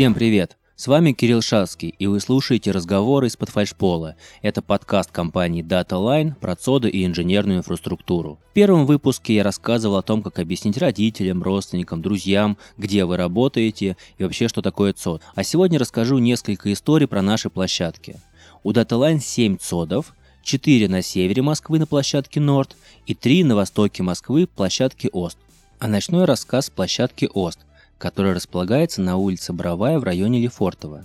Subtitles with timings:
[0.00, 0.56] Всем привет!
[0.76, 4.16] С вами Кирилл Шацкий, и вы слушаете разговоры из-под фальшпола.
[4.40, 8.38] Это подкаст компании DataLine про цоды и инженерную инфраструктуру.
[8.50, 13.98] В первом выпуске я рассказывал о том, как объяснить родителям, родственникам, друзьям, где вы работаете
[14.16, 15.20] и вообще, что такое цод.
[15.34, 18.16] А сегодня расскажу несколько историй про наши площадки.
[18.62, 22.74] У DataLine 7 цодов, 4 на севере Москвы на площадке Норд
[23.04, 25.36] и 3 на востоке Москвы площадке Ост.
[25.78, 27.58] А ночной рассказ площадки Ост,
[28.00, 31.04] которая располагается на улице Бровая в районе Лефортово.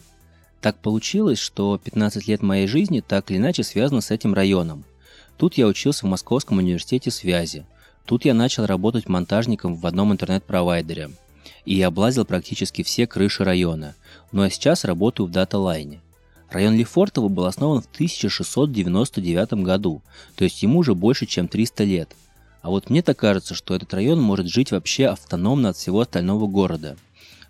[0.62, 4.85] Так получилось, что 15 лет моей жизни так или иначе связано с этим районом.
[5.38, 7.66] Тут я учился в Московском университете связи.
[8.05, 11.12] Тут я начал работать монтажником в одном интернет-провайдере.
[11.66, 13.93] И облазил практически все крыши района.
[14.32, 15.99] Ну а сейчас работаю в даталайне.
[16.49, 20.02] Район Лефортово был основан в 1699 году,
[20.35, 22.15] то есть ему уже больше, чем 300 лет–
[22.66, 26.48] а вот мне так кажется, что этот район может жить вообще автономно от всего остального
[26.48, 26.98] города.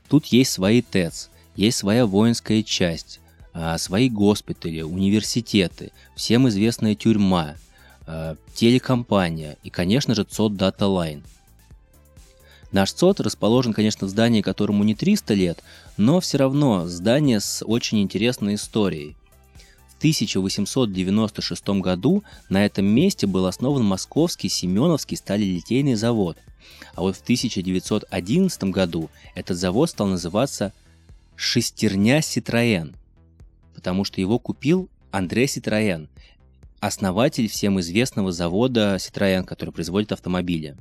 [0.10, 3.22] Тут есть свои ТЭЦ, есть своя воинская часть,
[3.54, 7.56] а, свои госпитали, университеты, всем известная тюрьма,
[8.06, 11.24] а, телекомпания и, конечно же, ЦОД Data Line.
[12.74, 15.64] Наш ЦОД расположен, конечно, в здании, которому не 300 лет,
[15.96, 19.16] но все равно здание с очень интересной историей–
[19.98, 26.38] 1896 году на этом месте был основан Московский Семеновский сталелитейный завод.
[26.96, 30.74] А вот в 1911 году этот завод стал называться
[31.36, 32.96] «Шестерня Ситроен»,
[33.74, 36.10] потому что его купил Андре Ситроен,
[36.80, 40.76] основатель всем известного завода Citroën, который производит автомобили.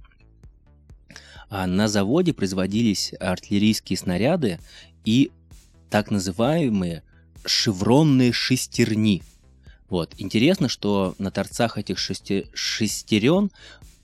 [1.49, 4.59] А на заводе производились артиллерийские снаряды
[5.05, 5.31] и
[5.91, 7.03] так называемые
[7.45, 9.23] шевронные шестерни.
[9.89, 10.15] Вот.
[10.19, 12.47] Интересно, что на торцах этих шести...
[12.53, 13.51] шестерен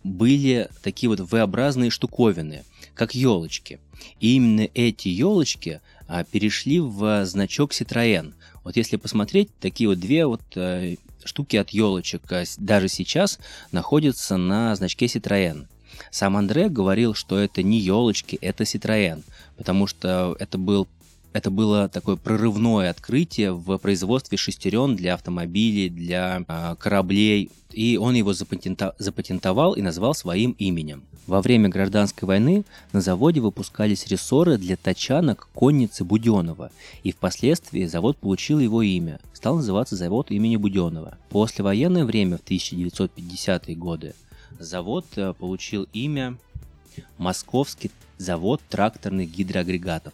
[0.04, 2.64] были такие вот V-образные штуковины,
[2.94, 3.78] как елочки.
[4.18, 8.32] И именно эти елочки а, перешли в значок Citroën.
[8.64, 13.38] Вот если посмотреть, такие вот две вот а, штуки от елочек а, даже сейчас
[13.72, 15.66] находятся на значке Citroën.
[16.10, 19.22] Сам Андре говорил, что это не елочки, это Citroën,
[19.56, 20.88] потому что это был
[21.32, 28.14] это было такое прорывное открытие в производстве шестерен для автомобилей, для э, кораблей, и он
[28.14, 31.04] его запатента- запатентовал и назвал своим именем.
[31.26, 36.72] Во время гражданской войны на заводе выпускались рессоры для тачанок конницы Буденова,
[37.04, 41.16] и впоследствии завод получил его имя, стал называться завод имени Буденова.
[41.28, 44.14] После военное время, в 1950-е годы,
[44.58, 46.36] завод э, получил имя
[47.18, 50.12] Московский завод тракторных гидроагрегатов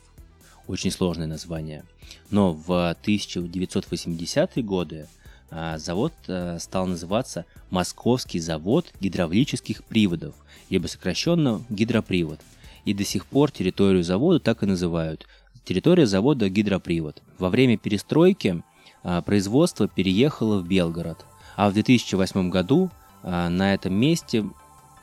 [0.68, 1.84] очень сложное название.
[2.30, 5.06] Но в 1980-е годы
[5.50, 10.34] а, завод а, стал называться Московский завод гидравлических приводов,
[10.70, 12.40] либо сокращенно гидропривод.
[12.84, 15.26] И до сих пор территорию завода так и называют.
[15.64, 17.22] Территория завода гидропривод.
[17.38, 18.62] Во время перестройки
[19.02, 21.24] а, производство переехало в Белгород.
[21.56, 22.90] А в 2008 году
[23.22, 24.44] на этом месте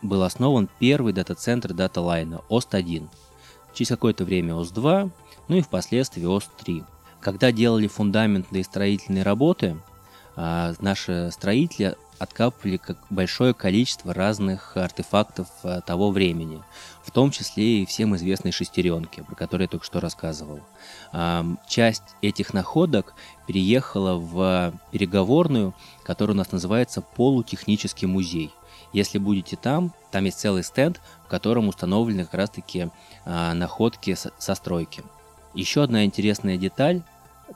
[0.04, 3.10] был основан первый дата-центр DataLine а OST-1.
[3.74, 5.12] Через какое-то время OST-2
[5.48, 6.84] ну и впоследствии OST-3.
[7.20, 9.78] Когда делали фундаментные строительные работы,
[10.36, 12.80] а, наши строители откапывали
[13.10, 16.62] большое количество разных артефактов а, того времени,
[17.04, 20.62] в том числе и всем известные шестеренки, про которые я только что рассказывал.
[21.12, 23.14] А, часть этих находок
[23.48, 25.74] переехала в переговорную,
[26.04, 28.52] которая у нас называется полутехнический музей.
[28.94, 32.90] Если будете там, там есть целый стенд, в котором установлены как раз-таки
[33.26, 35.04] находки со стройки.
[35.54, 37.02] Еще одна интересная деталь,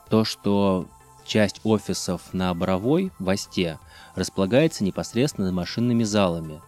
[0.10, 0.88] то что
[1.26, 3.80] часть офисов на Боровой, в Осте,
[4.16, 6.62] располагается непосредственно машинными залами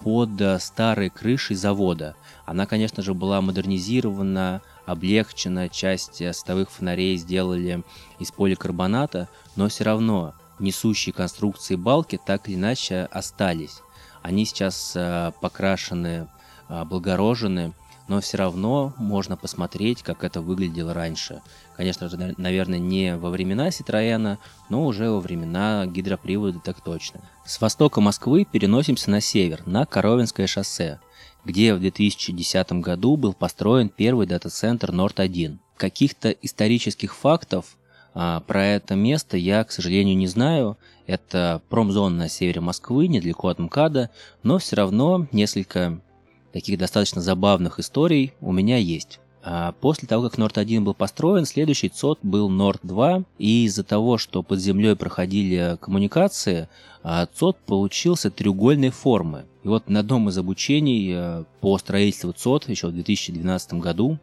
[0.00, 2.16] под э, старой крышей завода.
[2.44, 7.82] Она, конечно же, была модернизирована, облегчена, часть э, световых фонарей сделали
[8.18, 13.80] из поликарбоната, но все равно несущие конструкции балки так или иначе остались.
[14.22, 16.28] Они сейчас э, покрашены,
[16.68, 17.72] облагорожены,
[18.08, 21.42] но все равно можно посмотреть, как это выглядело раньше.
[21.76, 24.38] Конечно же, наверное, не во времена Ситроена,
[24.68, 27.20] но уже во времена гидропривода так точно.
[27.44, 31.00] С востока Москвы переносимся на север, на Коровинское шоссе,
[31.44, 35.58] где в 2010 году был построен первый дата-центр Норд-1.
[35.76, 37.76] Каких-то исторических фактов
[38.18, 40.78] а, про это место я, к сожалению, не знаю.
[41.06, 44.08] Это промзона на севере Москвы, недалеко от МКАДа,
[44.42, 46.00] но все равно несколько
[46.50, 49.20] таких достаточно забавных историй у меня есть.
[49.42, 54.42] А после того, как Норд-1 был построен, следующий ЦОД был Норд-2, и из-за того, что
[54.42, 56.70] под землей проходили коммуникации,
[57.02, 59.44] а, ЦОД получился треугольной формы.
[59.62, 64.18] И вот на одном из обучений по строительству ЦОД еще в 2012 году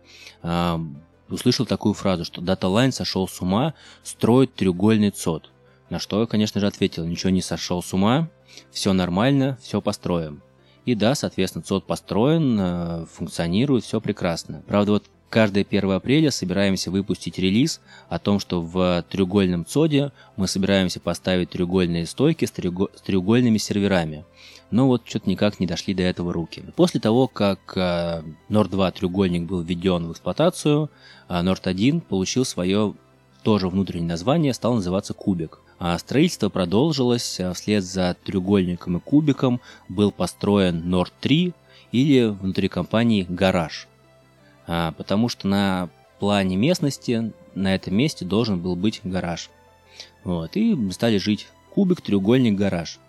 [1.29, 3.73] услышал такую фразу, что Data Line сошел с ума,
[4.03, 5.51] строит треугольный ЦОД.
[5.89, 8.29] На что я, конечно же, ответил, ничего не сошел с ума,
[8.71, 10.41] все нормально, все построим.
[10.85, 14.63] И да, соответственно, ЦОД построен, э, функционирует, все прекрасно.
[14.67, 20.47] Правда, вот каждое 1 апреля собираемся выпустить релиз о том, что в треугольном ЦОДе мы
[20.47, 24.25] собираемся поставить треугольные стойки с, треугольными серверами.
[24.69, 26.63] Но вот что-то никак не дошли до этого руки.
[26.75, 30.91] После того, как э, Nord 2 треугольник был введен в эксплуатацию,
[31.27, 32.93] э, Nord 1 получил свое
[33.41, 35.61] тоже внутреннее название, стал называться Кубик.
[35.79, 41.53] А строительство продолжилось, а вслед за треугольником и кубиком был построен Nord 3
[41.91, 43.87] или внутри компании гараж.
[44.67, 45.89] А, потому что на
[46.19, 49.49] плане местности на этом месте должен был быть гараж.
[50.23, 52.99] Вот, и стали жить кубик, треугольник, гараж.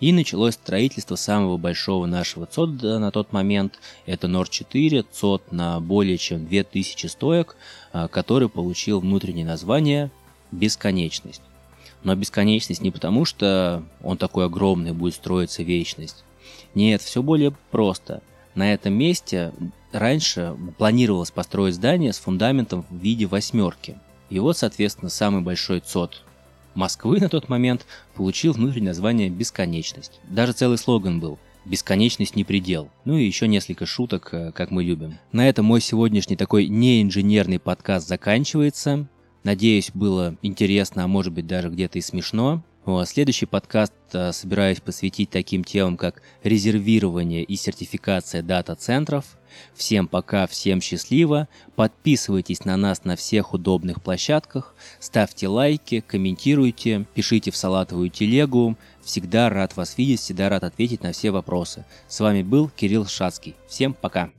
[0.00, 3.80] И началось строительство самого большого нашего ЦОД на тот момент.
[4.06, 7.56] Это Нор 4, ЦОД на более чем 2000 стоек,
[7.92, 10.10] а, который получил внутреннее название
[10.52, 11.42] «Бесконечность».
[12.04, 16.24] Но бесконечность не потому, что он такой огромный, будет строиться вечность.
[16.74, 18.22] Нет, все более просто.
[18.58, 19.52] На этом месте
[19.92, 23.96] раньше планировалось построить здание с фундаментом в виде восьмерки.
[24.30, 26.24] И вот, соответственно, самый большой ЦОД
[26.74, 30.18] Москвы на тот момент получил внутреннее название «Бесконечность».
[30.28, 32.90] Даже целый слоган был «Бесконечность не предел».
[33.04, 35.18] Ну и еще несколько шуток, э, как мы любим.
[35.30, 39.06] На этом мой сегодняшний такой неинженерный подкаст заканчивается.
[39.44, 42.64] Надеюсь, было интересно, а может быть даже где-то и смешно.
[43.04, 49.36] Следующий подкаст э, собираюсь посвятить таким темам, как резервирование и сертификация дата-центров.
[49.74, 51.48] Всем пока, всем счастливо.
[51.76, 54.74] Подписывайтесь на нас на всех удобных площадках.
[55.00, 58.74] Ставьте лайки, комментируйте, пишите в салатовую телегу.
[59.02, 61.84] Всегда рад вас видеть, всегда рад ответить на все вопросы.
[62.08, 63.54] С вами был Кирилл Шацкий.
[63.68, 64.30] Всем пока.